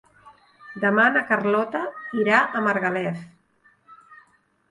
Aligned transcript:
Demà 0.85 1.03
na 1.17 1.21
Carlota 1.31 1.81
irà 2.21 2.39
a 2.43 2.63
Margalef. 2.69 3.21